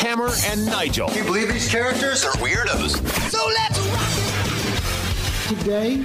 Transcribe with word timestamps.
Hammer 0.00 0.30
and 0.46 0.64
Nigel. 0.64 1.08
Can 1.08 1.18
you 1.18 1.24
believe 1.24 1.52
these 1.52 1.68
characters 1.68 2.24
are 2.24 2.32
weirdos? 2.32 2.96
So 3.30 3.46
let's 3.48 3.78
rock! 3.90 5.58
Today, 5.58 6.02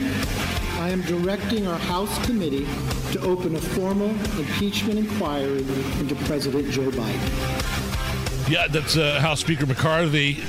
I 0.81 0.89
am 0.89 1.01
directing 1.03 1.65
our 1.65 1.79
House 1.79 2.25
committee 2.25 2.67
to 3.13 3.21
open 3.21 3.55
a 3.55 3.59
formal 3.61 4.09
impeachment 4.37 4.99
inquiry 4.99 5.59
into 5.99 6.13
President 6.25 6.69
Joe 6.71 6.89
Biden. 6.91 8.49
Yeah, 8.51 8.67
that's 8.67 8.97
uh, 8.97 9.21
House 9.21 9.39
Speaker 9.39 9.65
McCarthy 9.65 10.43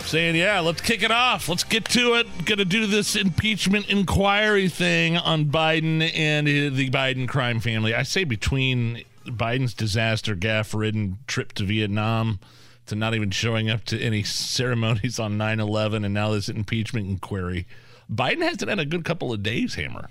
saying, 0.00 0.36
yeah, 0.36 0.60
let's 0.60 0.82
kick 0.82 1.02
it 1.02 1.10
off. 1.10 1.48
Let's 1.48 1.64
get 1.64 1.86
to 1.86 2.16
it. 2.16 2.44
Going 2.44 2.58
to 2.58 2.66
do 2.66 2.86
this 2.86 3.16
impeachment 3.16 3.88
inquiry 3.88 4.68
thing 4.68 5.16
on 5.16 5.46
Biden 5.46 6.14
and 6.14 6.46
the 6.46 6.90
Biden 6.90 7.26
crime 7.26 7.60
family. 7.60 7.94
I 7.94 8.02
say 8.02 8.24
between 8.24 9.04
Biden's 9.24 9.72
disaster 9.72 10.34
gaff 10.34 10.74
ridden 10.74 11.16
trip 11.26 11.54
to 11.54 11.64
Vietnam 11.64 12.40
to 12.86 12.94
not 12.94 13.14
even 13.14 13.30
showing 13.30 13.70
up 13.70 13.84
to 13.84 14.00
any 14.00 14.22
ceremonies 14.22 15.18
on 15.18 15.36
9 15.38 15.60
11 15.60 16.04
and 16.04 16.14
now 16.14 16.30
this 16.30 16.48
impeachment 16.48 17.08
inquiry. 17.08 17.66
Biden 18.12 18.42
hasn't 18.42 18.68
had 18.68 18.78
a 18.78 18.84
good 18.84 19.04
couple 19.04 19.32
of 19.32 19.42
days, 19.42 19.74
Hammer. 19.74 20.08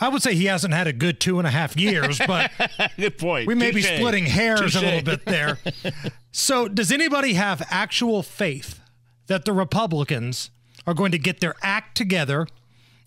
I 0.00 0.08
would 0.08 0.22
say 0.22 0.34
he 0.34 0.46
hasn't 0.46 0.74
had 0.74 0.86
a 0.86 0.92
good 0.92 1.20
two 1.20 1.38
and 1.38 1.46
a 1.46 1.50
half 1.50 1.76
years, 1.76 2.18
but 2.26 2.50
good 2.96 3.18
point. 3.18 3.46
We 3.46 3.54
may 3.54 3.70
Touché. 3.70 3.74
be 3.74 3.82
splitting 3.82 4.26
hairs 4.26 4.74
Touché. 4.74 4.82
a 4.82 4.84
little 4.84 5.02
bit 5.02 5.24
there. 5.24 5.58
so, 6.32 6.68
does 6.68 6.90
anybody 6.90 7.34
have 7.34 7.62
actual 7.70 8.22
faith 8.22 8.80
that 9.26 9.44
the 9.44 9.52
Republicans 9.52 10.50
are 10.86 10.94
going 10.94 11.12
to 11.12 11.18
get 11.18 11.40
their 11.40 11.54
act 11.62 11.96
together 11.96 12.46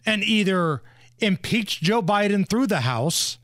and 0.06 0.23
either 0.23 0.81
impeach 1.19 1.81
Joe 1.81 2.02
Biden 2.02 2.47
through 2.47 2.67
the 2.67 2.81
House, 2.81 3.38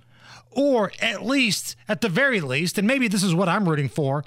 or 0.52 0.92
at 1.02 1.24
least, 1.26 1.76
at 1.88 2.02
the 2.02 2.10
very 2.10 2.40
least, 2.40 2.78
and 2.78 2.88
maybe 2.88 3.08
this 3.08 3.24
is 3.24 3.34
what 3.34 3.50
I'm 3.50 3.68
rooting 3.68 3.90
for, 3.90 4.24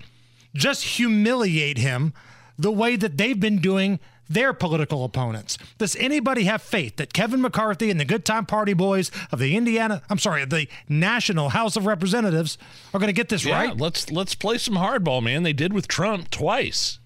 just 0.54 0.84
humiliate 0.84 1.78
him 1.78 2.12
the 2.58 2.70
way 2.70 2.96
that 2.96 3.16
they've 3.16 3.38
been 3.40 3.58
doing 3.58 3.98
their 4.28 4.54
political 4.54 5.04
opponents. 5.04 5.58
Does 5.76 5.96
anybody 5.96 6.44
have 6.44 6.62
faith 6.62 6.96
that 6.96 7.12
Kevin 7.12 7.42
McCarthy 7.42 7.90
and 7.90 8.00
the 8.00 8.04
Good 8.06 8.24
Time 8.24 8.46
Party 8.46 8.72
boys 8.72 9.10
of 9.30 9.38
the 9.38 9.54
Indiana, 9.56 10.02
I'm 10.08 10.18
sorry, 10.18 10.44
the 10.46 10.66
National 10.88 11.50
House 11.50 11.76
of 11.76 11.84
Representatives 11.84 12.56
are 12.94 13.00
going 13.00 13.08
to 13.08 13.12
get 13.12 13.28
this 13.28 13.44
Yeah, 13.44 13.60
right? 13.64 13.76
let's 13.76 14.10
let's 14.10 14.34
play 14.34 14.56
some 14.56 14.76
hardball, 14.76 15.22
man. 15.22 15.42
They 15.42 15.52
did 15.52 15.72
with 15.74 15.88
Trump 15.88 16.30
twice. 16.30 16.98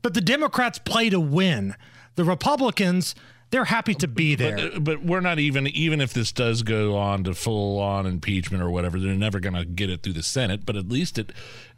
But 0.00 0.14
the 0.14 0.20
Democrats 0.22 0.78
play 0.78 1.10
to 1.10 1.20
win. 1.20 1.74
The 2.14 2.24
Republicans, 2.24 3.14
they're 3.50 3.64
happy 3.64 3.94
to 3.94 4.08
be 4.08 4.34
there. 4.34 4.56
But, 4.56 4.84
but 4.84 5.04
we're 5.04 5.20
not 5.20 5.38
even 5.38 5.66
even 5.68 6.00
if 6.00 6.12
this 6.12 6.32
does 6.32 6.62
go 6.62 6.96
on 6.96 7.24
to 7.24 7.34
full 7.34 7.78
on 7.78 8.06
impeachment 8.06 8.62
or 8.62 8.70
whatever, 8.70 8.98
they're 8.98 9.14
never 9.14 9.40
going 9.40 9.54
to 9.54 9.64
get 9.64 9.90
it 9.90 10.02
through 10.02 10.12
the 10.14 10.22
Senate. 10.22 10.66
But 10.66 10.76
at 10.76 10.88
least 10.88 11.18
it, 11.18 11.32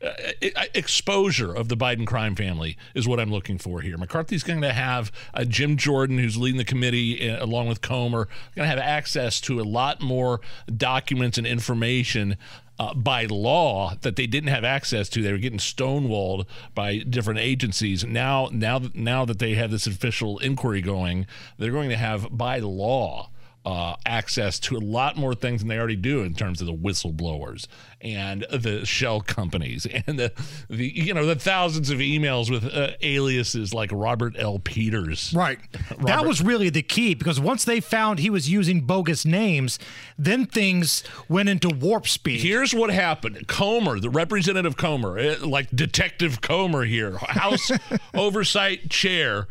uh, 0.04 0.10
it 0.40 0.54
exposure 0.74 1.54
of 1.54 1.68
the 1.68 1.76
Biden 1.76 2.06
crime 2.06 2.34
family 2.34 2.76
is 2.94 3.06
what 3.06 3.20
I'm 3.20 3.30
looking 3.30 3.58
for 3.58 3.80
here. 3.80 3.96
McCarthy's 3.96 4.42
going 4.42 4.62
to 4.62 4.72
have 4.72 5.12
uh, 5.34 5.44
Jim 5.44 5.76
Jordan, 5.76 6.18
who's 6.18 6.36
leading 6.36 6.58
the 6.58 6.64
committee 6.64 7.30
uh, 7.30 7.44
along 7.44 7.68
with 7.68 7.80
Comer, 7.80 8.26
going 8.54 8.68
to 8.68 8.70
have 8.70 8.78
access 8.78 9.40
to 9.42 9.60
a 9.60 9.62
lot 9.62 10.00
more 10.00 10.40
documents 10.76 11.38
and 11.38 11.46
information. 11.46 12.36
Uh, 12.80 12.94
by 12.94 13.26
law 13.26 13.94
that 14.00 14.16
they 14.16 14.26
didn't 14.26 14.48
have 14.48 14.64
access 14.64 15.10
to. 15.10 15.20
They 15.20 15.32
were 15.32 15.36
getting 15.36 15.58
stonewalled 15.58 16.46
by 16.74 17.00
different 17.00 17.38
agencies. 17.38 18.06
Now, 18.06 18.48
now, 18.50 18.80
now 18.94 19.26
that 19.26 19.38
they 19.38 19.52
have 19.52 19.70
this 19.70 19.86
official 19.86 20.38
inquiry 20.38 20.80
going, 20.80 21.26
they're 21.58 21.72
going 21.72 21.90
to 21.90 21.96
have 21.98 22.28
by 22.30 22.58
law 22.60 23.28
uh, 23.64 23.94
access 24.06 24.58
to 24.58 24.76
a 24.76 24.80
lot 24.80 25.16
more 25.16 25.34
things 25.34 25.60
than 25.60 25.68
they 25.68 25.78
already 25.78 25.96
do 25.96 26.22
in 26.22 26.32
terms 26.34 26.60
of 26.62 26.66
the 26.66 26.72
whistleblowers 26.72 27.66
and 28.00 28.46
the 28.50 28.86
shell 28.86 29.20
companies 29.20 29.86
and 30.06 30.18
the, 30.18 30.32
the 30.68 30.88
you 30.88 31.12
know 31.12 31.26
the 31.26 31.34
thousands 31.34 31.90
of 31.90 31.98
emails 31.98 32.50
with 32.50 32.64
uh, 32.64 32.92
aliases 33.02 33.74
like 33.74 33.90
Robert 33.92 34.34
L. 34.38 34.58
Peters. 34.58 35.32
Right. 35.34 35.58
That 36.10 36.24
was 36.24 36.40
really 36.40 36.70
the 36.70 36.82
key 36.82 37.14
because 37.14 37.38
once 37.38 37.64
they 37.64 37.78
found 37.78 38.18
he 38.18 38.30
was 38.30 38.48
using 38.48 38.80
bogus 38.80 39.24
names, 39.24 39.78
then 40.18 40.46
things 40.46 41.04
went 41.28 41.48
into 41.48 41.68
warp 41.68 42.08
speed. 42.08 42.40
Here's 42.40 42.74
what 42.74 42.90
happened. 42.90 43.46
Comer, 43.46 44.00
the 44.00 44.10
representative 44.10 44.76
Comer, 44.76 45.18
eh, 45.18 45.36
like 45.44 45.68
Detective 45.74 46.40
Comer 46.40 46.84
here, 46.84 47.18
House 47.18 47.70
Oversight 48.14 48.90
Chair, 48.90 49.46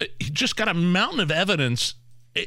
eh, 0.00 0.06
he 0.20 0.30
just 0.30 0.56
got 0.56 0.68
a 0.68 0.74
mountain 0.74 1.20
of 1.20 1.30
evidence. 1.30 1.94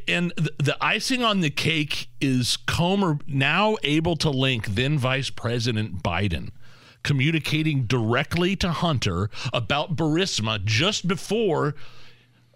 And 0.07 0.31
the, 0.37 0.77
icing 0.79 1.23
on 1.23 1.41
the 1.41 1.49
cake 1.49 2.09
is 2.21 2.57
Comer 2.57 3.19
now 3.27 3.77
able 3.83 4.15
to 4.17 4.29
link 4.29 4.67
then 4.67 4.97
Vice 4.97 5.29
President 5.29 6.01
Biden 6.01 6.49
communicating 7.03 7.85
directly 7.85 8.55
to 8.55 8.71
Hunter 8.71 9.29
about 9.51 9.95
Burisma 9.95 10.63
just 10.63 11.07
before 11.07 11.75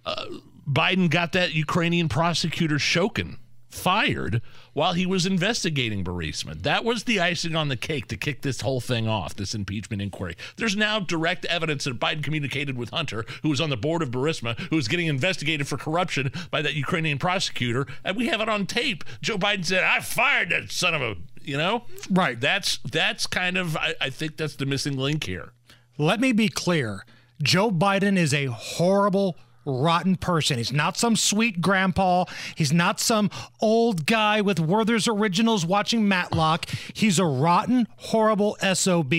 uh, 0.05 0.25
Biden 0.69 1.09
got 1.09 1.31
that 1.33 1.53
Ukrainian 1.53 2.09
prosecutor 2.09 2.75
Shokin 2.75 3.37
fired 3.75 4.41
while 4.73 4.93
he 4.93 5.05
was 5.05 5.25
investigating 5.25 6.03
Burisma. 6.03 6.61
That 6.61 6.83
was 6.83 7.03
the 7.03 7.19
icing 7.19 7.55
on 7.55 7.67
the 7.67 7.77
cake 7.77 8.07
to 8.07 8.17
kick 8.17 8.41
this 8.41 8.61
whole 8.61 8.81
thing 8.81 9.07
off, 9.07 9.35
this 9.35 9.53
impeachment 9.53 10.01
inquiry. 10.01 10.35
There's 10.57 10.75
now 10.75 10.99
direct 10.99 11.45
evidence 11.45 11.83
that 11.83 11.99
Biden 11.99 12.23
communicated 12.23 12.77
with 12.77 12.89
Hunter, 12.89 13.25
who 13.43 13.49
was 13.49 13.61
on 13.61 13.69
the 13.69 13.77
board 13.77 14.01
of 14.01 14.11
Burisma, 14.11 14.57
who 14.69 14.75
was 14.75 14.87
getting 14.87 15.07
investigated 15.07 15.67
for 15.67 15.77
corruption 15.77 16.31
by 16.51 16.61
that 16.61 16.73
Ukrainian 16.73 17.17
prosecutor, 17.17 17.85
and 18.03 18.17
we 18.17 18.27
have 18.27 18.41
it 18.41 18.49
on 18.49 18.65
tape. 18.65 19.03
Joe 19.21 19.37
Biden 19.37 19.65
said, 19.65 19.83
"I 19.83 19.99
fired 19.99 20.49
that 20.49 20.71
son 20.71 20.93
of 20.93 21.01
a," 21.01 21.15
you 21.43 21.57
know? 21.57 21.85
Right. 22.09 22.39
That's 22.39 22.79
that's 22.89 23.27
kind 23.27 23.57
of 23.57 23.77
I, 23.77 23.95
I 24.01 24.09
think 24.09 24.37
that's 24.37 24.55
the 24.55 24.65
missing 24.65 24.97
link 24.97 25.25
here. 25.25 25.51
Let 25.97 26.19
me 26.19 26.31
be 26.31 26.49
clear 26.49 27.05
Joe 27.41 27.69
Biden 27.69 28.17
is 28.17 28.33
a 28.33 28.45
horrible, 28.45 29.37
rotten 29.65 30.15
person. 30.15 30.57
He's 30.57 30.71
not 30.71 30.97
some 30.97 31.15
sweet 31.15 31.61
grandpa. 31.61 32.25
He's 32.55 32.71
not 32.71 32.99
some 32.99 33.29
old 33.59 34.05
guy 34.05 34.41
with 34.41 34.59
Werther's 34.59 35.07
Originals 35.07 35.65
watching 35.65 36.07
Matlock. 36.07 36.67
He's 36.93 37.19
a 37.19 37.25
rotten, 37.25 37.87
horrible 37.97 38.57
SOB. 38.61 39.13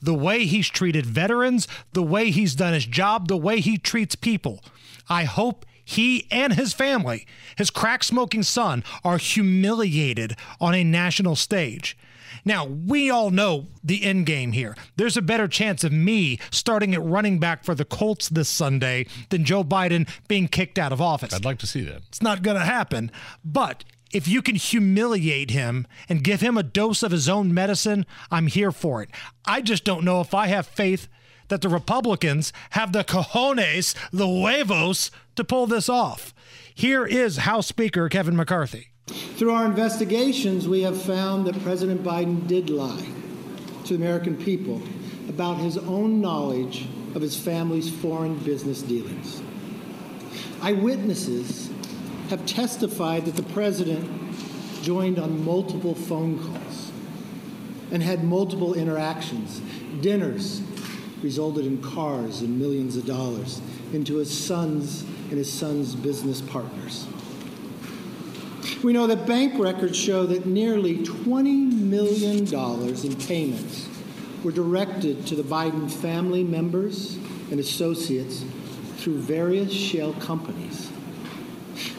The 0.00 0.14
way 0.14 0.44
he's 0.44 0.68
treated 0.68 1.06
veterans, 1.06 1.66
the 1.92 2.02
way 2.02 2.30
he's 2.30 2.54
done 2.54 2.74
his 2.74 2.86
job, 2.86 3.28
the 3.28 3.36
way 3.36 3.60
he 3.60 3.78
treats 3.78 4.14
people. 4.14 4.62
I 5.08 5.24
hope 5.24 5.64
he 5.84 6.26
and 6.30 6.52
his 6.52 6.74
family, 6.74 7.26
his 7.56 7.70
crack 7.70 8.04
smoking 8.04 8.42
son, 8.42 8.84
are 9.02 9.16
humiliated 9.16 10.36
on 10.60 10.74
a 10.74 10.84
national 10.84 11.34
stage. 11.34 11.96
Now, 12.44 12.64
we 12.64 13.10
all 13.10 13.30
know 13.30 13.66
the 13.82 14.04
end 14.04 14.26
game 14.26 14.52
here. 14.52 14.76
There's 14.96 15.16
a 15.16 15.22
better 15.22 15.48
chance 15.48 15.84
of 15.84 15.92
me 15.92 16.38
starting 16.50 16.94
at 16.94 17.02
running 17.02 17.38
back 17.38 17.64
for 17.64 17.74
the 17.74 17.84
Colts 17.84 18.28
this 18.28 18.48
Sunday 18.48 19.06
than 19.30 19.44
Joe 19.44 19.64
Biden 19.64 20.08
being 20.28 20.48
kicked 20.48 20.78
out 20.78 20.92
of 20.92 21.00
office. 21.00 21.34
I'd 21.34 21.44
like 21.44 21.58
to 21.58 21.66
see 21.66 21.82
that. 21.82 22.02
It's 22.08 22.22
not 22.22 22.42
going 22.42 22.56
to 22.56 22.64
happen. 22.64 23.10
But 23.44 23.84
if 24.12 24.26
you 24.26 24.42
can 24.42 24.56
humiliate 24.56 25.50
him 25.50 25.86
and 26.08 26.24
give 26.24 26.40
him 26.40 26.56
a 26.56 26.62
dose 26.62 27.02
of 27.02 27.12
his 27.12 27.28
own 27.28 27.52
medicine, 27.52 28.06
I'm 28.30 28.46
here 28.46 28.72
for 28.72 29.02
it. 29.02 29.10
I 29.44 29.60
just 29.60 29.84
don't 29.84 30.04
know 30.04 30.20
if 30.20 30.34
I 30.34 30.46
have 30.46 30.66
faith 30.66 31.08
that 31.48 31.62
the 31.62 31.68
Republicans 31.68 32.52
have 32.70 32.92
the 32.92 33.04
cojones, 33.04 33.94
the 34.12 34.26
huevos, 34.26 35.10
to 35.36 35.44
pull 35.44 35.66
this 35.66 35.88
off. 35.88 36.34
Here 36.74 37.06
is 37.06 37.38
House 37.38 37.66
Speaker 37.66 38.08
Kevin 38.08 38.36
McCarthy. 38.36 38.88
Through 39.08 39.52
our 39.52 39.64
investigations, 39.64 40.68
we 40.68 40.82
have 40.82 41.00
found 41.00 41.46
that 41.46 41.60
President 41.62 42.02
Biden 42.02 42.46
did 42.46 42.70
lie 42.70 43.06
to 43.84 43.96
the 43.96 44.02
American 44.02 44.36
people 44.36 44.82
about 45.28 45.56
his 45.56 45.78
own 45.78 46.20
knowledge 46.20 46.86
of 47.14 47.22
his 47.22 47.36
family's 47.36 47.88
foreign 47.88 48.36
business 48.38 48.82
dealings. 48.82 49.42
Eyewitnesses 50.60 51.70
have 52.28 52.44
testified 52.44 53.24
that 53.24 53.36
the 53.36 53.42
president 53.54 54.06
joined 54.82 55.18
on 55.18 55.44
multiple 55.44 55.94
phone 55.94 56.38
calls 56.38 56.92
and 57.90 58.02
had 58.02 58.24
multiple 58.24 58.74
interactions. 58.74 59.60
Dinners 60.00 60.62
resulted 61.22 61.64
in 61.66 61.80
cars 61.82 62.42
and 62.42 62.58
millions 62.58 62.96
of 62.96 63.06
dollars 63.06 63.60
into 63.92 64.16
his 64.16 64.36
son's 64.36 65.02
and 65.02 65.38
his 65.38 65.52
son's 65.52 65.94
business 65.94 66.40
partners. 66.40 67.06
We 68.82 68.92
know 68.92 69.08
that 69.08 69.26
bank 69.26 69.58
records 69.58 69.96
show 69.96 70.24
that 70.26 70.46
nearly 70.46 70.98
$20 70.98 71.72
million 71.72 72.46
in 72.46 73.16
payments 73.26 73.88
were 74.44 74.52
directed 74.52 75.26
to 75.26 75.34
the 75.34 75.42
Biden 75.42 75.90
family 75.90 76.44
members 76.44 77.16
and 77.50 77.58
associates 77.58 78.44
through 78.98 79.18
various 79.18 79.72
shell 79.72 80.12
companies. 80.14 80.92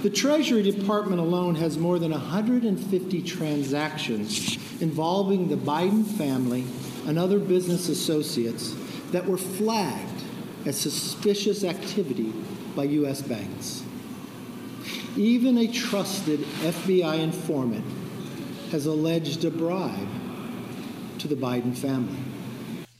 The 0.03 0.09
Treasury 0.09 0.63
Department 0.63 1.19
alone 1.19 1.55
has 1.55 1.77
more 1.77 1.99
than 1.99 2.11
150 2.11 3.21
transactions 3.23 4.57
involving 4.81 5.49
the 5.49 5.57
Biden 5.57 6.05
family 6.05 6.63
and 7.05 7.19
other 7.19 7.39
business 7.39 7.89
associates 7.89 8.73
that 9.11 9.25
were 9.25 9.37
flagged 9.37 10.23
as 10.65 10.79
suspicious 10.79 11.65
activity 11.65 12.33
by 12.73 12.85
U.S. 12.85 13.21
banks. 13.21 13.83
Even 15.17 15.57
a 15.57 15.67
trusted 15.67 16.39
FBI 16.61 17.19
informant 17.19 17.85
has 18.71 18.85
alleged 18.85 19.43
a 19.45 19.51
bribe 19.51 20.07
to 21.19 21.27
the 21.27 21.35
Biden 21.35 21.75
family. 21.75 22.17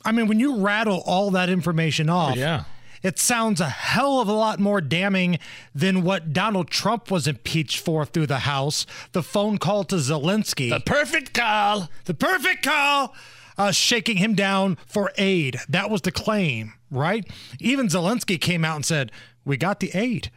I 0.04 0.12
mean, 0.12 0.28
when 0.28 0.40
you 0.40 0.58
rattle 0.58 1.02
all 1.06 1.32
that 1.32 1.50
information 1.50 2.10
off, 2.10 2.36
Yeah. 2.36 2.64
it 3.04 3.20
sounds 3.20 3.62
a 3.62 3.70
hell 3.70 4.20
of 4.20 4.28
a 4.28 4.34
lot 4.34 4.60
more 4.60 4.82
damning 4.82 5.40
than 5.76 6.02
what 6.04 6.34
Donald 6.34 6.70
Trump 6.70 7.12
was 7.12 7.28
impeached 7.28 7.80
for 7.80 8.06
through 8.06 8.28
the 8.28 8.40
House 8.40 8.86
the 9.12 9.24
phone 9.24 9.58
call 9.58 9.84
to 9.86 9.96
Zelensky. 9.98 10.70
The 10.70 10.80
perfect 10.80 11.34
call. 11.34 11.90
The 12.06 12.14
perfect 12.14 12.64
call, 12.64 13.14
uh, 13.58 13.72
shaking 13.72 14.18
him 14.18 14.34
down 14.36 14.78
for 14.88 15.12
aid. 15.18 15.60
That 15.70 15.90
was 15.90 16.02
the 16.02 16.12
claim, 16.12 16.74
right? 16.90 17.26
Even 17.60 17.88
Zelensky 17.88 18.40
came 18.42 18.66
out 18.66 18.78
and 18.78 18.86
said, 18.86 19.12
We 19.46 19.56
got 19.58 19.80
the 19.80 19.92
aid. 19.94 20.32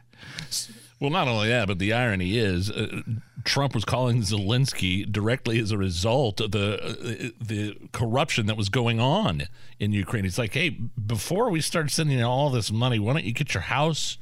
Well, 1.03 1.11
not 1.11 1.27
only 1.27 1.49
that, 1.49 1.67
but 1.67 1.81
the 1.81 1.93
irony 1.93 2.39
is, 2.39 2.71
uh, 2.71 3.03
Trump 3.43 3.75
was 3.75 3.85
calling 3.85 4.23
Zelensky 4.23 5.05
directly 5.11 5.59
as 5.59 5.73
a 5.73 5.77
result 5.77 6.41
of 6.41 6.53
the 6.53 6.81
uh, 6.81 7.31
the 7.45 7.77
corruption 7.91 8.47
that 8.47 8.57
was 8.57 8.69
going 8.69 9.01
on 9.01 9.49
in 9.81 9.93
Ukraine. 9.93 10.25
It's 10.25 10.39
like, 10.39 10.55
hey, 10.55 10.69
before 10.69 11.51
we 11.51 11.61
start 11.61 11.91
sending 11.91 12.23
all 12.23 12.51
this 12.51 12.71
money, 12.71 13.01
why 13.01 13.15
don't 13.15 13.25
you 13.25 13.33
get 13.33 13.53
your 13.53 13.65
house 13.65 14.17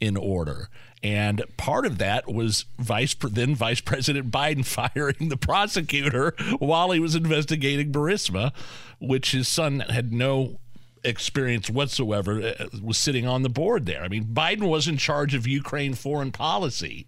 in 0.00 0.18
order? 0.18 0.68
And 1.02 1.42
part 1.56 1.86
of 1.86 1.96
that 1.96 2.30
was 2.30 2.66
Vice 2.78 3.14
then 3.14 3.54
Vice 3.54 3.80
President 3.80 4.30
Biden 4.30 4.66
firing 4.66 5.30
the 5.30 5.38
prosecutor 5.38 6.34
while 6.58 6.90
he 6.90 7.00
was 7.00 7.14
investigating 7.14 7.90
Burisma, 7.90 8.52
which 9.00 9.32
his 9.32 9.48
son 9.48 9.80
had 9.80 10.12
no 10.12 10.58
experience 11.04 11.70
whatsoever 11.70 12.54
uh, 12.58 12.66
was 12.82 12.98
sitting 12.98 13.26
on 13.26 13.42
the 13.42 13.48
board 13.48 13.86
there. 13.86 14.02
I 14.02 14.08
mean, 14.08 14.24
Biden 14.24 14.68
was 14.68 14.88
in 14.88 14.96
charge 14.96 15.34
of 15.34 15.46
Ukraine 15.46 15.94
foreign 15.94 16.32
policy. 16.32 17.06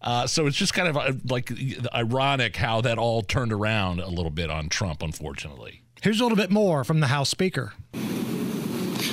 Uh, 0.00 0.26
so 0.26 0.46
it's 0.46 0.56
just 0.56 0.74
kind 0.74 0.88
of 0.88 0.96
uh, 0.96 1.12
like 1.28 1.52
ironic 1.94 2.56
how 2.56 2.80
that 2.80 2.98
all 2.98 3.22
turned 3.22 3.52
around 3.52 4.00
a 4.00 4.08
little 4.08 4.30
bit 4.30 4.50
on 4.50 4.68
Trump, 4.68 5.02
unfortunately. 5.02 5.82
Here's 6.02 6.18
a 6.18 6.24
little 6.24 6.36
bit 6.36 6.50
more 6.50 6.82
from 6.82 6.98
the 7.00 7.06
House 7.06 7.28
Speaker. 7.28 7.74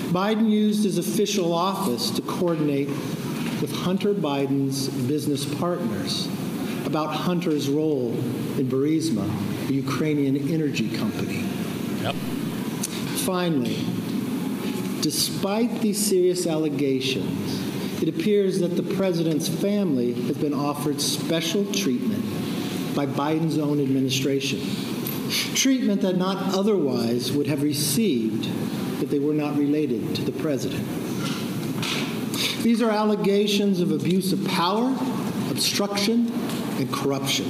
Biden 0.10 0.50
used 0.50 0.84
his 0.84 0.98
official 0.98 1.54
office 1.54 2.10
to 2.12 2.24
coordinate 2.24 2.88
with 3.62 3.72
Hunter 3.72 4.14
Biden's 4.16 4.90
business 4.90 5.46
partners 5.56 6.28
about 6.86 7.14
Hunter's 7.14 7.70
role 7.70 8.14
in 8.58 8.68
Burisma, 8.68 9.28
the 9.68 9.76
Ukrainian 9.76 10.36
energy 10.50 10.90
company. 10.98 11.44
Yep. 12.02 12.16
Finally, 13.26 13.86
despite 15.02 15.82
these 15.82 16.04
serious 16.04 16.48
allegations, 16.48 18.02
it 18.02 18.10
appears 18.10 18.60
that 18.60 18.76
the 18.76 18.96
president's 18.96 19.50
family 19.50 20.14
has 20.14 20.38
been 20.38 20.54
offered 20.54 21.02
special 21.02 21.66
treatment 21.74 22.24
by 22.96 23.06
Biden's 23.06 23.58
own 23.58 23.82
administration. 23.82 24.62
Treatment 25.54 26.02
that 26.02 26.18
not 26.18 26.56
otherwise 26.56 27.32
would 27.32 27.48
have 27.48 27.62
received 27.62 28.46
if 29.02 29.10
they 29.10 29.20
were 29.20 29.34
not 29.34 29.58
related 29.58 30.16
to 30.16 30.24
the 30.24 30.32
president. 30.32 30.86
These 32.64 32.82
are 32.82 32.90
allegations 32.90 33.80
of 33.80 33.92
abuse 33.92 34.34
of 34.34 34.46
power, 34.48 34.96
obstruction, 35.50 36.32
and 36.78 36.92
corruption. 36.94 37.46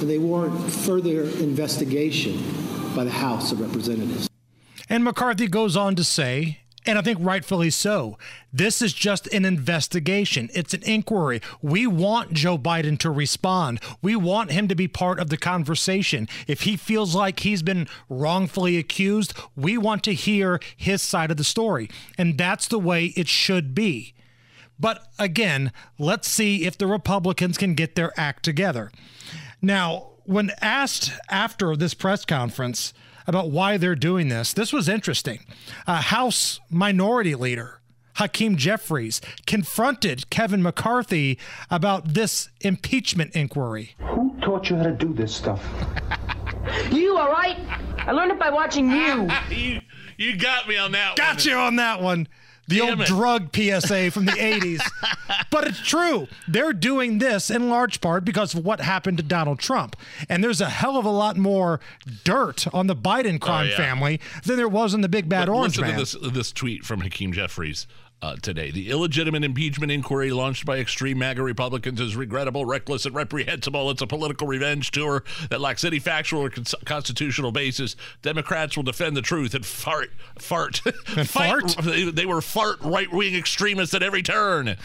And 0.00 0.10
they 0.10 0.18
warrant 0.18 0.70
further 0.70 1.22
investigation 1.22 2.42
by 2.94 3.04
the 3.04 3.10
House 3.10 3.52
of 3.52 3.60
Representatives. 3.60 4.25
And 4.88 5.04
McCarthy 5.04 5.48
goes 5.48 5.76
on 5.76 5.96
to 5.96 6.04
say, 6.04 6.60
and 6.86 6.98
I 6.98 7.02
think 7.02 7.18
rightfully 7.20 7.70
so, 7.70 8.16
this 8.52 8.80
is 8.80 8.92
just 8.92 9.26
an 9.34 9.44
investigation. 9.44 10.48
It's 10.54 10.72
an 10.72 10.84
inquiry. 10.84 11.40
We 11.60 11.86
want 11.86 12.32
Joe 12.32 12.56
Biden 12.56 12.96
to 13.00 13.10
respond. 13.10 13.80
We 14.00 14.14
want 14.14 14.52
him 14.52 14.68
to 14.68 14.76
be 14.76 14.86
part 14.86 15.18
of 15.18 15.28
the 15.28 15.36
conversation. 15.36 16.28
If 16.46 16.62
he 16.62 16.76
feels 16.76 17.14
like 17.14 17.40
he's 17.40 17.62
been 17.62 17.88
wrongfully 18.08 18.76
accused, 18.76 19.34
we 19.56 19.76
want 19.76 20.04
to 20.04 20.14
hear 20.14 20.60
his 20.76 21.02
side 21.02 21.32
of 21.32 21.36
the 21.36 21.44
story. 21.44 21.90
And 22.16 22.38
that's 22.38 22.68
the 22.68 22.78
way 22.78 23.06
it 23.16 23.26
should 23.26 23.74
be. 23.74 24.14
But 24.78 25.08
again, 25.18 25.72
let's 25.98 26.28
see 26.28 26.66
if 26.66 26.78
the 26.78 26.86
Republicans 26.86 27.58
can 27.58 27.74
get 27.74 27.96
their 27.96 28.12
act 28.16 28.44
together. 28.44 28.92
Now, 29.60 30.10
when 30.24 30.52
asked 30.60 31.12
after 31.30 31.74
this 31.76 31.94
press 31.94 32.24
conference 32.24 32.92
about 33.26 33.50
why 33.50 33.76
they're 33.76 33.94
doing 33.94 34.28
this, 34.28 34.52
this 34.52 34.72
was 34.72 34.88
interesting. 34.88 35.40
Uh, 35.86 36.00
House 36.00 36.60
Minority 36.70 37.34
Leader 37.34 37.80
Hakeem 38.14 38.56
Jeffries 38.56 39.20
confronted 39.46 40.30
Kevin 40.30 40.62
McCarthy 40.62 41.38
about 41.70 42.14
this 42.14 42.48
impeachment 42.62 43.34
inquiry. 43.36 43.94
Who 43.98 44.34
taught 44.40 44.70
you 44.70 44.76
how 44.76 44.84
to 44.84 44.92
do 44.92 45.12
this 45.12 45.34
stuff? 45.34 45.62
You, 46.90 47.16
all 47.16 47.30
right? 47.30 47.56
I 47.98 48.10
learned 48.10 48.32
it 48.32 48.38
by 48.40 48.50
watching 48.50 48.90
you. 48.90 49.28
you 49.50 49.80
you 50.16 50.36
got 50.36 50.66
me 50.66 50.76
on 50.76 50.92
that 50.92 51.14
Got 51.16 51.36
one. 51.36 51.44
you 51.46 51.54
on 51.54 51.76
that 51.76 52.02
one. 52.02 52.26
The 52.66 52.78
Damn 52.78 52.88
old 52.90 53.00
it. 53.02 53.06
drug 53.06 53.54
PSA 53.54 54.10
from 54.10 54.24
the 54.24 54.32
80s. 54.32 54.80
But 55.56 55.68
it's 55.68 55.80
true. 55.80 56.28
They're 56.46 56.74
doing 56.74 57.16
this 57.18 57.48
in 57.50 57.70
large 57.70 58.02
part 58.02 58.26
because 58.26 58.52
of 58.54 58.62
what 58.62 58.80
happened 58.80 59.16
to 59.16 59.22
Donald 59.22 59.58
Trump. 59.58 59.96
And 60.28 60.44
there's 60.44 60.60
a 60.60 60.68
hell 60.68 60.98
of 60.98 61.06
a 61.06 61.10
lot 61.10 61.38
more 61.38 61.80
dirt 62.24 62.66
on 62.74 62.88
the 62.88 62.94
Biden 62.96 63.40
crime 63.40 63.66
Oh, 63.66 63.70
yeah. 63.70 63.76
family 63.78 64.20
than 64.44 64.56
there 64.56 64.68
was 64.68 64.92
in 64.92 65.00
the 65.00 65.08
big 65.08 65.30
bad 65.30 65.46
But 65.46 65.52
orange 65.54 65.78
listen 65.78 65.82
man. 65.96 66.04
to 66.04 66.18
this 66.20 66.32
this 66.34 66.52
tweet 66.52 66.84
from 66.84 67.00
Hakeem 67.00 67.32
Jeffries. 67.32 67.86
Uh, 68.22 68.34
today, 68.36 68.70
the 68.70 68.90
illegitimate 68.90 69.44
impeachment 69.44 69.92
inquiry 69.92 70.30
launched 70.30 70.64
by 70.64 70.78
extreme 70.78 71.18
MAGA 71.18 71.42
Republicans 71.42 72.00
is 72.00 72.16
regrettable, 72.16 72.64
reckless, 72.64 73.04
and 73.04 73.14
reprehensible. 73.14 73.90
It's 73.90 74.00
a 74.00 74.06
political 74.06 74.46
revenge 74.46 74.90
tour 74.90 75.22
that 75.50 75.60
lacks 75.60 75.84
any 75.84 75.98
factual 75.98 76.40
or 76.40 76.50
cons- 76.50 76.74
constitutional 76.86 77.52
basis. 77.52 77.94
Democrats 78.22 78.74
will 78.74 78.84
defend 78.84 79.18
the 79.18 79.22
truth 79.22 79.54
and 79.54 79.66
fart, 79.66 80.10
fart, 80.38 80.80
And 81.16 81.28
fart? 81.28 81.76
They, 81.82 82.04
they 82.10 82.24
were 82.24 82.40
fart 82.40 82.78
right 82.80 83.12
wing 83.12 83.34
extremists 83.34 83.94
at 83.94 84.02
every 84.02 84.22
turn. 84.22 84.76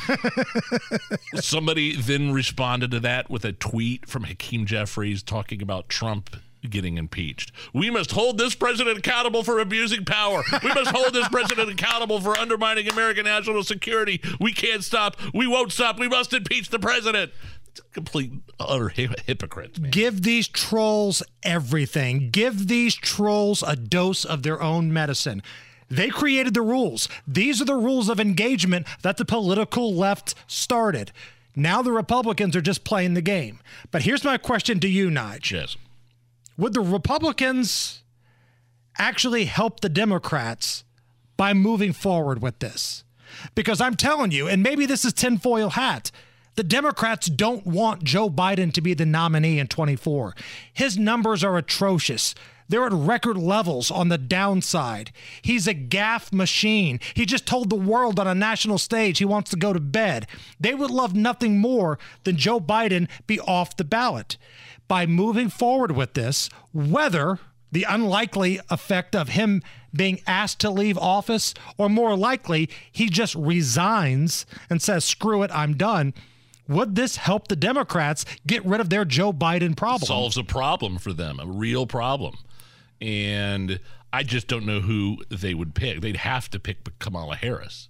Somebody 1.36 1.96
then 1.96 2.34
responded 2.34 2.92
to 2.92 3.00
that 3.00 3.30
with 3.30 3.46
a 3.46 3.54
tweet 3.54 4.10
from 4.10 4.26
Hakeem 4.26 4.66
Jeffries 4.66 5.24
talking 5.24 5.62
about 5.62 5.88
Trump 5.88 6.36
getting 6.70 6.98
impeached. 6.98 7.52
We 7.74 7.90
must 7.90 8.12
hold 8.12 8.38
this 8.38 8.56
president 8.56 8.98
accountable 9.00 9.44
for 9.44 9.60
abusing 9.60 10.06
power. 10.06 10.44
We 10.64 10.70
must 10.70 10.92
hold 10.92 11.14
this 11.14 11.28
president 11.30 11.70
accountable 11.70 12.20
for 12.22 12.38
undermining 12.38 12.88
American 12.88 13.26
national 13.26 13.64
security. 13.64 14.22
We 14.40 14.54
can't 14.54 14.84
stop. 14.84 15.18
We 15.34 15.48
won't 15.48 15.72
stop. 15.72 16.00
We 16.00 16.08
must 16.08 16.34
impeach 16.34 16.70
the 16.70 16.80
president. 16.80 17.32
It's 17.70 17.80
a 17.80 17.84
complete 17.94 18.32
utter 18.60 18.90
hypocrite. 18.90 19.80
man. 19.80 19.92
Give 19.92 20.22
these 20.24 20.48
trolls 20.48 21.24
everything. 21.44 22.30
Give 22.30 22.68
these 22.68 22.96
trolls 22.96 23.64
a 23.66 23.76
dose 23.76 24.26
of 24.26 24.44
their 24.44 24.62
own 24.62 24.92
medicine. 24.92 25.42
They 25.90 26.10
created 26.10 26.54
the 26.54 26.62
rules. 26.62 27.10
These 27.28 27.62
are 27.62 27.66
the 27.66 27.76
rules 27.76 28.08
of 28.10 28.20
engagement 28.20 28.88
that 29.02 29.18
the 29.18 29.26
political 29.26 29.94
left 29.94 30.36
started. 30.48 31.12
Now 31.56 31.82
the 31.82 31.92
Republicans 31.92 32.56
are 32.56 32.62
just 32.62 32.84
playing 32.86 33.14
the 33.14 33.22
game. 33.22 33.60
But 33.92 34.04
here's 34.04 34.24
my 34.24 34.38
question 34.38 34.80
to 34.82 34.88
you, 34.88 35.10
Nige. 35.10 35.52
Yes. 35.52 35.76
Would 36.58 36.74
the 36.74 36.82
Republicans 36.82 38.04
actually 38.98 39.46
help 39.46 39.80
the 39.80 39.90
Democrats 39.90 40.84
by 41.38 41.54
moving 41.54 41.94
forward 41.94 42.42
with 42.42 42.60
this? 42.60 43.04
Because 43.56 43.80
I'm 43.80 43.96
telling 43.96 44.32
you, 44.32 44.48
and 44.48 44.62
maybe 44.62 44.86
this 44.86 45.06
is 45.06 45.14
tinfoil 45.14 45.72
hat, 45.72 46.12
the 46.56 46.64
Democrats 46.64 47.28
don't 47.28 47.66
want 47.66 48.04
Joe 48.04 48.30
Biden 48.30 48.74
to 48.74 48.82
be 48.82 48.94
the 48.94 49.06
nominee 49.06 49.58
in 49.58 49.68
24. 49.68 50.36
His 50.74 50.98
numbers 50.98 51.44
are 51.44 51.58
atrocious. 51.58 52.36
They're 52.68 52.86
at 52.86 52.94
record 52.94 53.38
levels 53.38 53.90
on 53.90 54.10
the 54.10 54.18
downside. 54.18 55.12
He's 55.42 55.68
a 55.68 55.74
gaff 55.74 56.32
machine. 56.32 57.00
He 57.14 57.26
just 57.26 57.46
told 57.46 57.70
the 57.70 57.76
world 57.76 58.20
on 58.20 58.28
a 58.28 58.36
national 58.36 58.78
stage 58.78 59.18
he 59.18 59.26
wants 59.26 59.52
to 59.52 59.58
go 59.58 59.74
to 59.74 59.80
bed. 59.80 60.28
They 60.60 60.74
would 60.74 60.92
love 60.92 61.16
nothing 61.16 61.58
more 61.58 62.00
than 62.24 62.38
Joe 62.38 62.60
Biden 62.60 63.10
be 63.28 63.40
off 63.42 63.76
the 63.76 63.84
ballot. 63.84 64.38
By 64.92 65.06
moving 65.06 65.48
forward 65.48 65.94
with 65.94 66.16
this, 66.16 66.50
whether 66.74 67.40
the 67.72 67.86
unlikely 67.88 68.60
effect 68.70 69.16
of 69.16 69.30
him 69.30 69.64
being 69.94 70.20
asked 70.28 70.60
to 70.60 70.70
leave 70.70 70.98
office, 70.98 71.54
or 71.78 71.88
more 71.88 72.18
likely, 72.18 72.70
he 72.92 73.08
just 73.08 73.34
resigns 73.36 74.46
and 74.70 74.82
says, 74.82 75.06
screw 75.06 75.44
it, 75.44 75.52
I'm 75.54 75.78
done. 75.78 76.14
Would 76.68 76.96
this 76.96 77.16
help 77.16 77.48
the 77.48 77.56
Democrats 77.56 78.26
get 78.46 78.66
rid 78.66 78.82
of 78.82 78.90
their 78.90 79.06
Joe 79.06 79.32
Biden 79.32 79.78
problem? 79.78 80.08
solves 80.08 80.36
a 80.36 80.44
problem 80.44 80.98
for 80.98 81.14
them, 81.14 81.40
a 81.40 81.48
real 81.48 81.88
problem. 81.88 82.36
And 83.00 83.80
I 84.12 84.24
just 84.24 84.50
don't 84.50 84.66
know 84.66 84.82
who 84.82 85.20
they 85.30 85.54
would 85.54 85.74
pick. 85.74 86.02
They'd 86.02 86.18
have 86.18 86.50
to 86.50 86.60
pick 86.60 87.00
Kamala 87.00 87.38
Harris. 87.38 87.88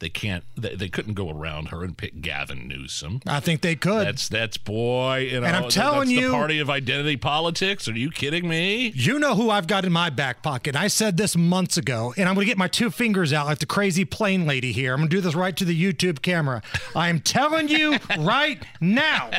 They 0.00 0.08
can't. 0.08 0.44
They, 0.56 0.76
they 0.76 0.88
couldn't 0.88 1.14
go 1.14 1.28
around 1.28 1.66
her 1.70 1.82
and 1.82 1.96
pick 1.96 2.20
Gavin 2.20 2.68
Newsom. 2.68 3.20
I 3.26 3.40
think 3.40 3.62
they 3.62 3.74
could. 3.74 4.06
That's 4.06 4.28
that's 4.28 4.56
boy. 4.56 5.28
You 5.32 5.40
know, 5.40 5.46
And 5.46 5.56
I'm 5.56 5.68
telling 5.68 6.08
that's 6.08 6.20
you- 6.20 6.30
party 6.30 6.60
of 6.60 6.70
identity 6.70 7.16
politics. 7.16 7.88
Are 7.88 7.92
you 7.92 8.10
kidding 8.10 8.48
me? 8.48 8.92
You 8.94 9.18
know 9.18 9.34
who 9.34 9.50
I've 9.50 9.66
got 9.66 9.84
in 9.84 9.92
my 9.92 10.10
back 10.10 10.42
pocket. 10.42 10.76
I 10.76 10.86
said 10.88 11.16
this 11.16 11.36
months 11.36 11.76
ago, 11.76 12.14
and 12.16 12.28
I'm 12.28 12.34
going 12.36 12.44
to 12.46 12.50
get 12.50 12.58
my 12.58 12.68
two 12.68 12.90
fingers 12.90 13.32
out 13.32 13.46
like 13.46 13.58
the 13.58 13.66
crazy 13.66 14.04
plane 14.04 14.46
lady 14.46 14.70
here. 14.72 14.92
I'm 14.94 15.00
going 15.00 15.10
to 15.10 15.16
do 15.16 15.20
this 15.20 15.34
right 15.34 15.56
to 15.56 15.64
the 15.64 15.74
YouTube 15.92 16.22
camera. 16.22 16.62
I 16.94 17.08
am 17.08 17.18
telling 17.20 17.68
you 17.68 17.98
right 18.18 18.62
now, 18.80 19.30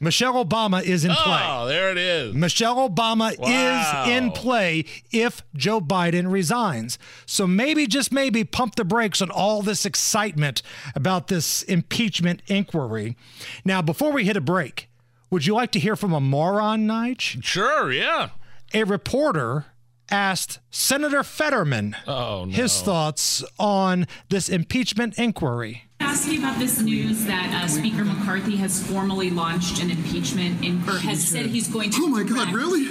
Michelle 0.00 0.44
Obama 0.44 0.82
is 0.82 1.04
in 1.04 1.12
play. 1.12 1.40
Oh, 1.44 1.66
there 1.66 1.90
it 1.90 1.98
is. 1.98 2.34
Michelle 2.34 2.88
Obama 2.88 3.36
Wow. 3.38 4.04
is 4.06 4.08
in 4.10 4.30
play 4.32 4.84
if 5.10 5.42
Joe 5.54 5.80
Biden 5.80 6.30
resigns. 6.30 6.98
So 7.26 7.46
maybe, 7.46 7.86
just 7.86 8.12
maybe, 8.12 8.44
pump 8.44 8.74
the 8.76 8.84
brakes 8.84 9.20
on 9.22 9.30
all 9.30 9.62
this 9.62 9.84
excitement 9.84 10.62
about 10.94 11.28
this 11.28 11.62
impeachment 11.62 12.42
inquiry. 12.46 13.16
Now, 13.64 13.82
before 13.82 14.12
we 14.12 14.24
hit 14.24 14.36
a 14.36 14.40
break, 14.40 14.88
would 15.30 15.46
you 15.46 15.54
like 15.54 15.70
to 15.72 15.80
hear 15.80 15.96
from 15.96 16.12
a 16.12 16.20
moron, 16.20 16.86
Nige? 16.86 17.42
Sure, 17.42 17.90
yeah. 17.92 18.30
A 18.72 18.84
reporter 18.84 19.66
asked 20.10 20.58
Senator 20.70 21.22
Fetterman 21.24 21.96
Oh, 22.06 22.44
no. 22.44 22.52
his 22.52 22.80
thoughts 22.82 23.42
on 23.58 24.06
this 24.28 24.48
impeachment 24.48 25.18
inquiry. 25.18 25.84
Ask 26.04 26.30
you 26.30 26.38
about 26.38 26.58
this 26.58 26.80
news 26.80 27.24
that 27.24 27.50
uh, 27.54 27.66
Speaker 27.66 28.04
McCarthy 28.04 28.56
has 28.56 28.86
formally 28.86 29.30
launched 29.30 29.82
an 29.82 29.90
impeachment 29.90 30.64
in, 30.64 30.76
or 30.88 30.98
has 30.98 31.26
said 31.26 31.46
he's 31.46 31.68
going 31.68 31.90
to. 31.90 32.02
Oh 32.02 32.08
my 32.08 32.22
God, 32.22 32.52
really? 32.52 32.84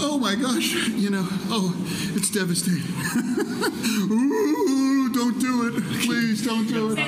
Oh 0.00 0.18
my 0.20 0.34
gosh, 0.34 0.74
you 0.88 1.10
know, 1.10 1.26
oh, 1.50 1.74
it's 2.14 2.30
devastating. 2.30 2.82
Ooh, 4.10 5.12
don't 5.12 5.38
do 5.38 5.68
it. 5.68 5.82
Please 6.04 6.44
don't 6.44 6.66
do 6.66 6.92
it. 6.92 6.98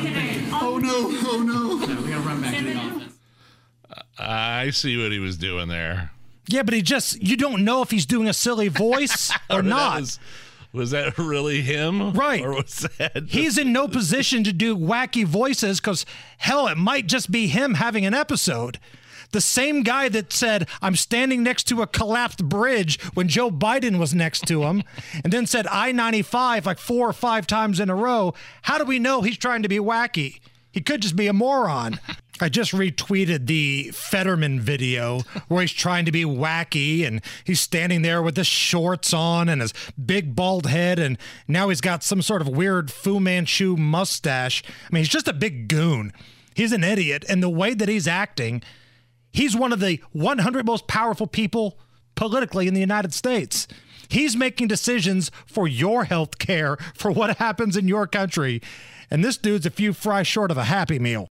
Oh 0.53 0.79
no, 0.79 1.09
oh 1.31 1.43
no. 1.43 1.77
we 2.03 2.11
gotta 2.11 2.21
run 2.21 2.41
back 2.43 2.57
to 2.57 2.65
the 2.65 2.75
office. 2.75 3.15
I 4.19 4.71
see 4.71 5.03
what 5.03 5.13
he 5.13 5.19
was 5.19 5.37
doing 5.37 5.69
there. 5.69 6.11
Yeah, 6.49 6.65
but 6.65 6.75
he 6.75 6.83
just, 6.83 7.23
you 7.23 7.37
don't 7.37 7.65
know 7.65 7.81
if 7.81 7.91
he's 7.91 8.07
doing 8.07 8.29
a 8.29 8.35
silly 8.35 8.69
voice 8.69 9.31
or 9.51 9.63
That 9.63 9.65
not. 9.65 10.19
Was, 10.73 10.93
that 10.93 11.19
really 11.19 11.63
him? 11.63 12.13
Right. 12.13 12.45
Or 12.45 12.53
was 12.53 12.87
that? 12.99 13.25
He's 13.29 13.59
in 13.59 13.73
no 13.73 13.89
position 13.89 14.45
to 14.45 14.53
do 14.53 14.77
wacky 14.77 15.25
voices 15.25 15.81
because, 15.81 16.07
hell, 16.39 16.69
it 16.69 16.77
might 16.77 17.07
just 17.07 17.31
be 17.31 17.49
him 17.49 17.75
having 17.75 18.07
an 18.07 18.15
episode. 18.15 18.79
The 19.33 19.41
same 19.41 19.83
guy 19.83 20.09
that 20.09 20.33
said, 20.33 20.69
I'm 20.83 20.97
standing 20.97 21.43
next 21.43 21.65
to 21.69 21.83
a 21.83 21.87
collapsed 21.87 22.45
bridge 22.49 23.01
when 23.15 23.29
Joe 23.29 23.51
Biden 23.51 23.99
was 23.99 24.13
next 24.15 24.47
to 24.49 24.65
him, 24.65 24.83
and 25.23 25.33
then 25.33 25.47
said 25.47 25.67
I 25.69 25.93
95 25.93 26.67
like 26.67 26.79
four 26.79 27.09
or 27.09 27.13
five 27.13 27.47
times 27.47 27.79
in 27.79 27.91
a 27.91 27.95
row. 27.95 28.35
How 28.63 28.79
do 28.79 28.85
we 28.85 28.99
know 28.99 29.23
he's 29.23 29.39
trying 29.39 29.63
to 29.63 29.69
be 29.69 29.79
wacky? 29.79 30.41
He 30.73 30.81
could 30.81 31.03
just 31.03 31.17
be 31.17 31.27
a 31.29 31.33
moron. 31.33 32.01
I 32.43 32.49
just 32.49 32.73
retweeted 32.73 33.47
the 33.47 33.91
Fetterman 33.93 34.61
video 34.61 35.21
where 35.49 35.61
he's 35.61 35.73
trying 35.73 36.05
to 36.07 36.13
be 36.13 36.25
wacky 36.25 37.07
and 37.07 37.21
he's 37.45 37.61
standing 37.61 38.03
there 38.03 38.23
with 38.23 38.37
his 38.37 38.47
shorts 38.47 39.13
on 39.13 39.49
and 39.49 39.61
his 39.61 39.75
big 40.05 40.35
bald 40.35 40.67
head, 40.67 40.99
and 40.99 41.19
now 41.47 41.69
he's 41.69 41.81
got 41.81 42.03
some 42.03 42.23
sort 42.23 42.43
of 42.43 42.49
weird 42.49 42.91
Fu 42.91 43.21
Manchu 43.21 43.77
mustache. 43.77 44.63
I 44.67 44.95
mean, 44.95 45.03
he's 45.03 45.09
just 45.09 45.29
a 45.29 45.33
big 45.33 45.69
goon. 45.69 46.13
He's 46.55 46.73
an 46.73 46.85
idiot, 46.85 47.25
and 47.29 47.43
the 47.43 47.49
way 47.49 47.75
that 47.75 47.89
he's 47.89 48.09
acting, 48.09 48.63
he's 49.33 49.55
one 49.55 49.73
of 49.73 49.81
the 49.81 50.01
100 50.13 50.67
most 50.67 50.87
powerful 50.87 51.27
people 51.27 51.79
politically 52.15 52.67
in 52.69 52.75
the 52.75 52.81
United 52.81 53.15
States. 53.15 53.69
He's 54.09 54.37
making 54.37 54.69
decisions 54.69 55.31
for 55.47 55.69
your 55.69 56.05
health 56.05 56.39
care, 56.39 56.77
for 56.95 57.11
what 57.11 57.37
happens 57.37 57.77
in 57.77 57.87
your 57.87 58.07
country. 58.07 58.61
And 59.11 59.25
this 59.25 59.37
dude's 59.37 59.67
a 59.67 59.71
few 59.71 59.93
fries 59.93 60.27
short 60.27 60.51
of 60.51 60.59
a 60.59 60.65
happy 60.65 60.99
meal. 60.99 61.29